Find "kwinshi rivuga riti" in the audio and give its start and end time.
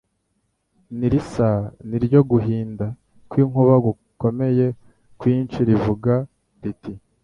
5.19-6.93